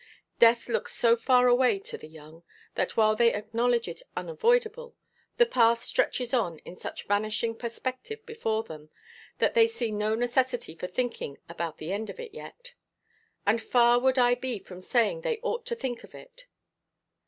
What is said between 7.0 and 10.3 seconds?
vanishing perspective before them, that they see no